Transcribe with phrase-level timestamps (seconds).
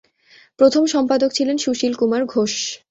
[0.59, 2.53] প্রথম সম্পাদক ছিলেন সুশীল কুমার ঘোষ।